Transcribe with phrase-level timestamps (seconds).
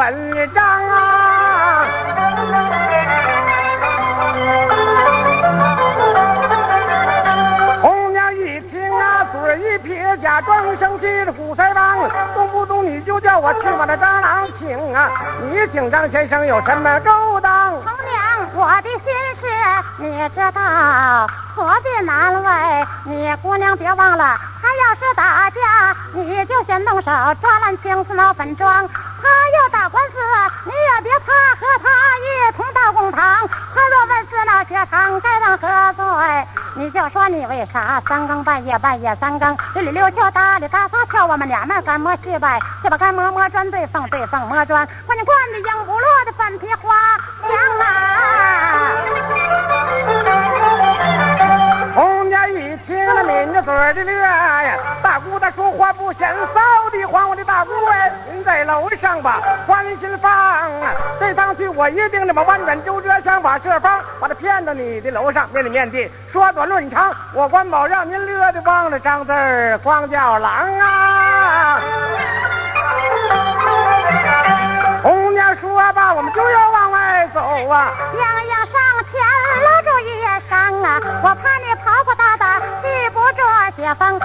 [0.00, 1.84] 文章啊！
[7.82, 11.98] 红娘一听啊，嘴一撇，假装生气的古腮帮，
[12.34, 15.10] 动不动你就叫我去把那蟑螂请啊！
[15.42, 17.72] 你请张先生有什么勾当？
[17.72, 19.46] 红娘，我的心事
[19.98, 22.86] 你知道，何必难为？
[23.04, 27.10] 你姑娘别忘了，他要是打架，你就先动手
[27.42, 28.88] 抓烂青丝闹粉妆；
[29.22, 30.14] 他要打官司，
[30.64, 31.88] 你也别怕，和他
[32.18, 33.46] 一同到公堂。
[33.74, 34.06] 他若
[34.70, 36.46] 问是那血偿该当何罪？
[36.74, 47.50] 你就说你为啥三更半夜半夜三更溜里溜球打里打撒跳，我们娘们干么去呗，去吧干摸摸砖对缝对缝摸砖，关键关的杨不落的粉皮花香
[47.80, 48.92] 啊！
[51.94, 58.12] 红娘一听那抿着嘴儿的乐呀，大姑她说话不嫌臊的慌，我的大姑哎，
[58.44, 60.92] 在楼上吧，宽心放啊！
[61.18, 71.80] 这趟去我一定那么弯转周折，想把设方，把他骗到你的楼上，面里面地，说短论长，我关保让您乐的忘了张字儿，光叫郎啊！
[75.02, 77.92] 红娘说吧，我们就要往外走啊！
[78.18, 78.74] 样样上
[79.10, 79.20] 前
[79.62, 80.10] 搂住一
[80.48, 81.00] 声啊！
[81.22, 83.42] 我怕你跑跑打打记不住
[83.76, 84.18] 解放，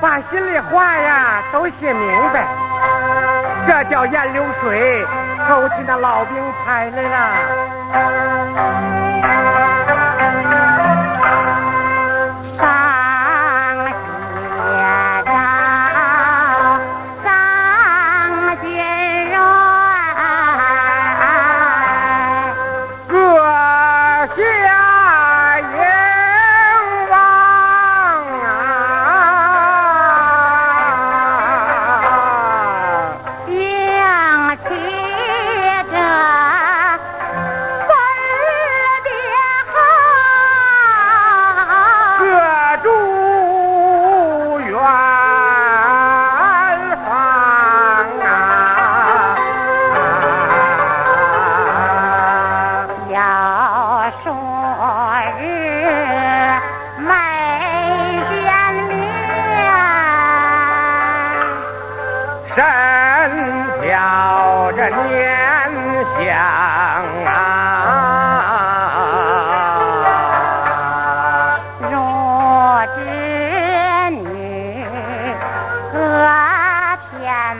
[0.00, 2.46] 把心里话呀都写明白。
[3.66, 5.04] 这叫雁流水
[5.48, 7.36] 勾起那老兵才来了。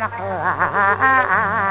[0.08, 1.65] 啊。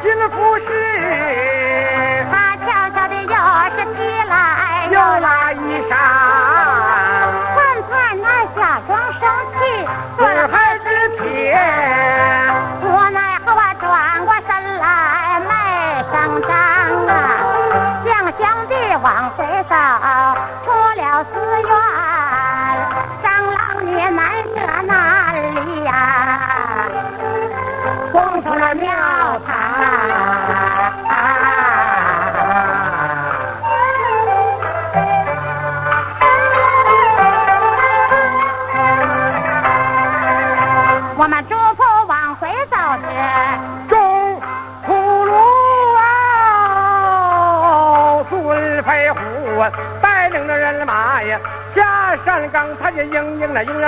[0.00, 0.64] 幸福是
[2.30, 3.34] 他悄悄的又
[3.74, 4.32] 是起来
[4.92, 5.37] 又来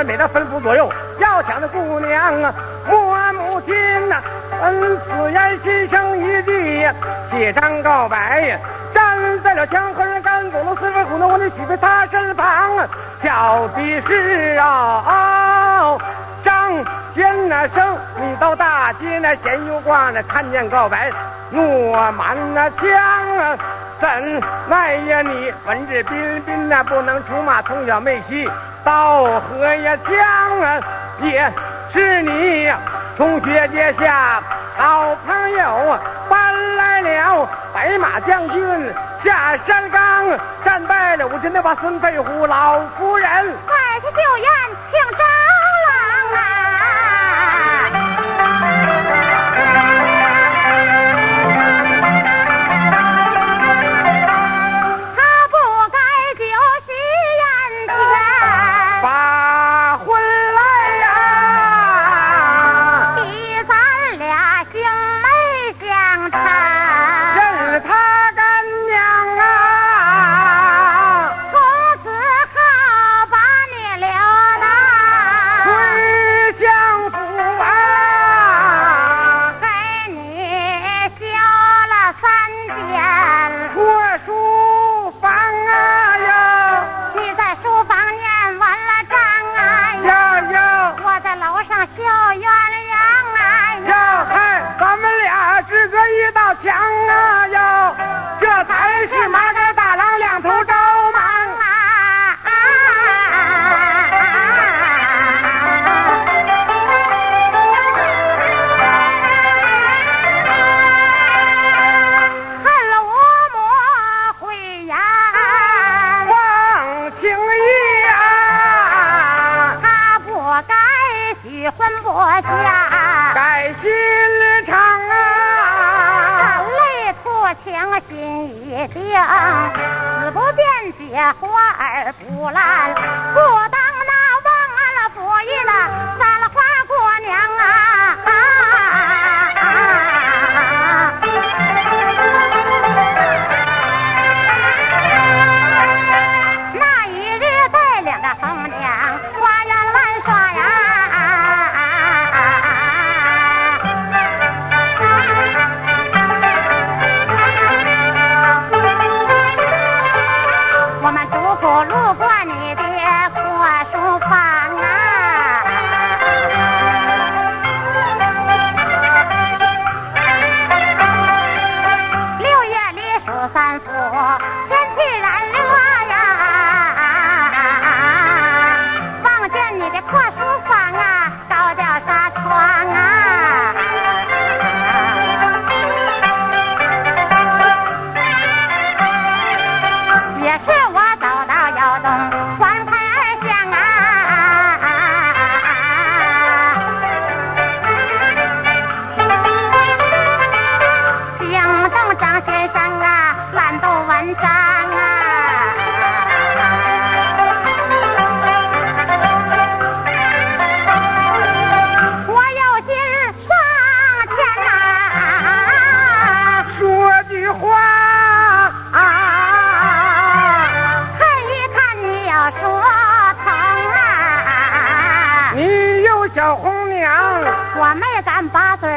[0.05, 2.55] 每到吩咐左右，要抢的姑娘啊，
[2.89, 4.23] 我母亲呐、啊，
[4.65, 6.95] 恩此言心生一计呀，
[7.31, 8.59] 写张告白呀，
[8.95, 12.89] 站在了江河人，赶走了四分五，那我得媳妇他身旁啊，
[13.23, 14.67] 小的是啊。
[14.67, 15.99] 啊
[16.43, 16.73] 张
[17.13, 21.11] 天那生，你到大街那闲游逛，那看见告白，
[21.51, 22.89] 怒满那枪
[23.39, 23.59] 啊！
[24.01, 24.09] 怎
[24.69, 28.51] 奈呀你文质彬彬呐，不能出马，从小没戏，
[28.83, 30.81] 到河呀江啊
[31.21, 31.53] 也
[31.93, 32.73] 是你，
[33.19, 34.43] 同学结下
[34.79, 35.99] 老朋友
[36.31, 43.29] 搬来了白马将军下山岗，战败了，我今天把孙飞虎老夫人，
[43.67, 44.49] 快去救呀！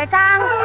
[0.06, 0.63] 买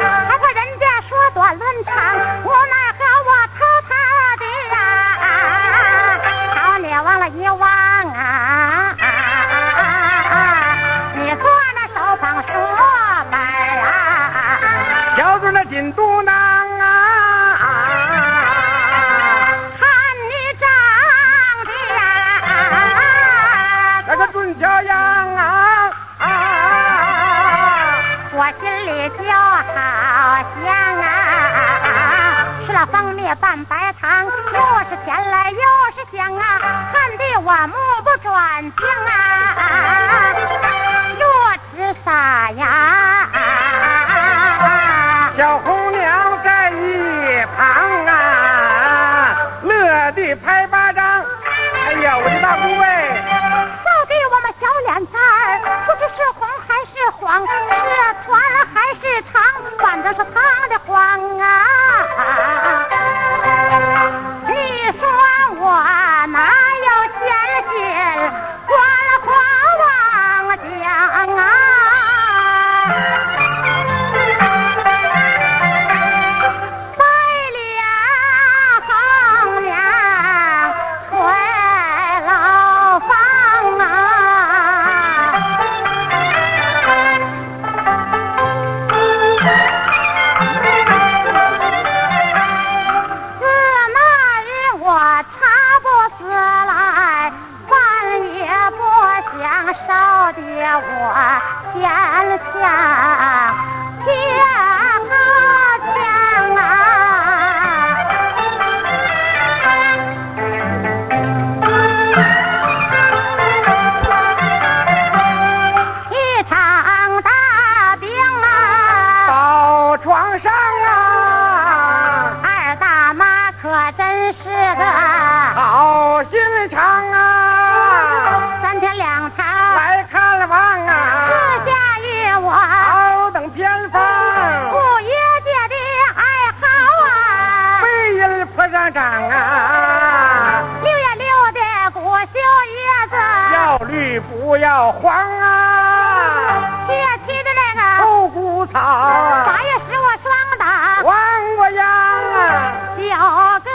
[144.69, 147.81] 绿不要黄啊，七月七的那个。
[147.97, 151.01] 臭谷草，八月十我霜打。
[151.01, 153.69] 黄瓜秧啊，九个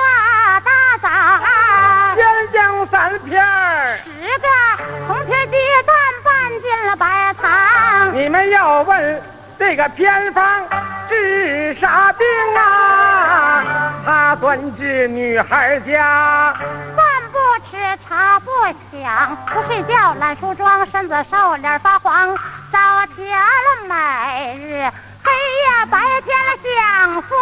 [0.65, 0.71] 大
[1.03, 3.99] 枣啊，鲜姜三片儿。
[4.05, 4.47] 十个
[5.09, 9.21] 红皮鸡蛋拌进了白糖，你们要问
[9.59, 10.63] 这个偏方
[11.09, 12.25] 治啥病
[12.57, 13.93] 啊？
[14.07, 16.55] 它专治女孩家。
[17.75, 18.51] 吃，茶不
[18.93, 22.37] 香，不睡觉，懒梳妆，身子瘦，脸发黄，
[22.71, 24.93] 早甜了每日，
[25.25, 27.35] 黑夜白天了享福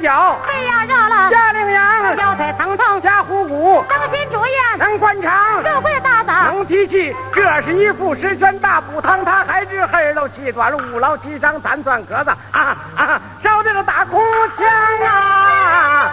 [0.00, 5.62] 脚、肺要热了，下羚羊、腰腿疼痛，加虎骨，灯心主意，能灌肠。
[5.62, 14.22] 肉桂大枣，能提气，这是一副十全大补汤，它还治黑漏气短、五劳七伤、残喘咳嗽啊啊，烧这个大哭
[14.56, 14.66] 腔
[15.06, 16.10] 啊！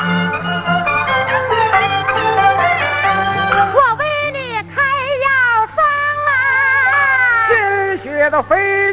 [3.73, 4.82] 我为你开
[5.23, 5.28] 药
[5.76, 5.86] 方
[6.28, 6.30] 啊，
[7.50, 8.87] 鲜血都费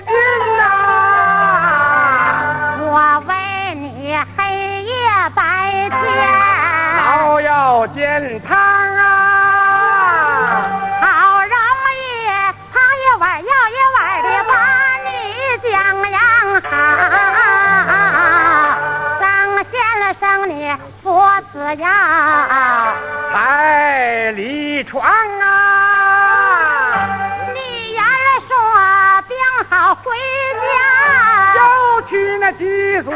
[33.02, 33.10] 祖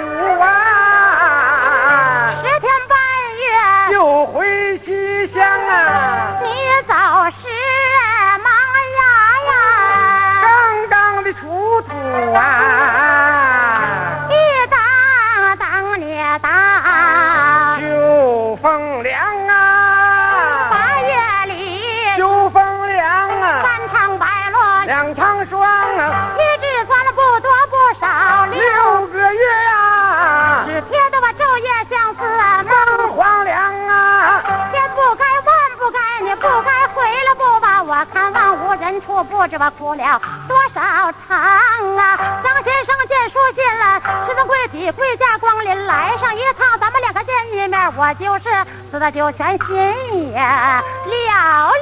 [39.24, 40.80] 不知我哭了多少
[41.26, 42.16] 场啊！
[42.42, 48.44] 张先生见书信了，十分贵体跪下光临，来上一趟，咱们两个见一面，我就是
[48.90, 51.74] 死的就全心也了亮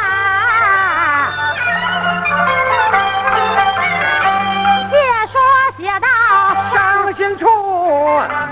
[0.00, 1.30] 啊！
[4.90, 4.96] 解
[5.32, 5.40] 说
[5.76, 6.08] 写到，
[6.72, 7.46] 伤心处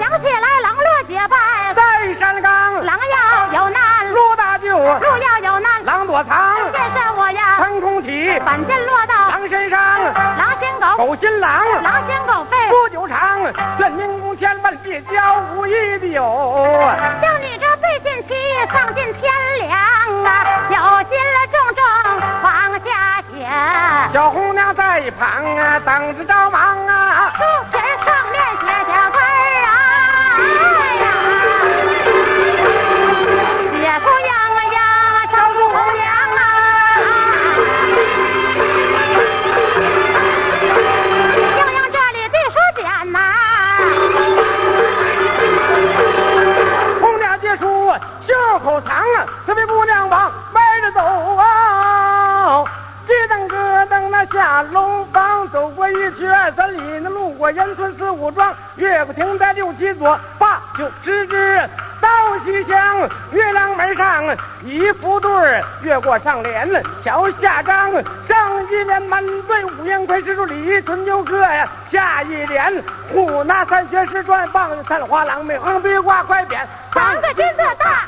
[0.00, 6.52] 想起来狼落结拜，在山岗，狼要有难，陆大舅路要有难，狼躲藏，
[8.44, 9.81] 反间落到狼身上，
[10.37, 13.40] 狼心狗，狗心狼，狼心狗肺，不久长，
[13.78, 16.22] 劝民公千万别交无义的友。
[17.20, 19.70] 像你这背信弃义，丧尽天良
[20.24, 20.44] 啊！
[20.70, 20.76] 有
[21.09, 21.83] 心了重重
[22.42, 23.46] 往下写，
[24.12, 26.91] 小红娘在一旁啊，等着着忙啊。
[66.12, 67.92] 儿，越过上联敲下章，
[68.29, 78.07] 上一联满嘴五言快诗书李春秋歌呀，下一联虎拿三学士传，棒三花郎梅黄笔画快匾，三个金字塔。